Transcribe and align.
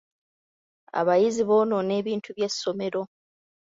Abayizi 0.99 1.41
bonoona 1.49 1.93
ebintu 2.01 2.29
by'essomero. 2.37 3.01